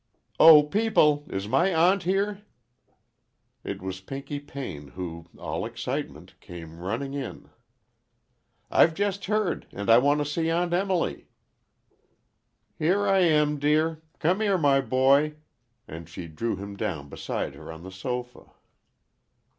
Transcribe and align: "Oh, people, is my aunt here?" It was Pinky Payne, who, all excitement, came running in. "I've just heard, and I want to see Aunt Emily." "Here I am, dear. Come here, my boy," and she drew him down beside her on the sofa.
"Oh, 0.39 0.63
people, 0.63 1.27
is 1.29 1.47
my 1.47 1.71
aunt 1.71 2.01
here?" 2.01 2.41
It 3.63 3.83
was 3.83 4.01
Pinky 4.01 4.39
Payne, 4.39 4.87
who, 4.87 5.27
all 5.37 5.63
excitement, 5.63 6.33
came 6.39 6.79
running 6.79 7.13
in. 7.13 7.51
"I've 8.71 8.95
just 8.95 9.25
heard, 9.25 9.67
and 9.71 9.91
I 9.91 9.99
want 9.99 10.17
to 10.17 10.25
see 10.25 10.49
Aunt 10.49 10.73
Emily." 10.73 11.27
"Here 12.79 13.05
I 13.05 13.19
am, 13.19 13.59
dear. 13.59 14.01
Come 14.17 14.39
here, 14.39 14.57
my 14.57 14.81
boy," 14.81 15.35
and 15.87 16.09
she 16.09 16.27
drew 16.27 16.55
him 16.55 16.75
down 16.75 17.07
beside 17.07 17.53
her 17.53 17.71
on 17.71 17.83
the 17.83 17.91
sofa. 17.91 18.49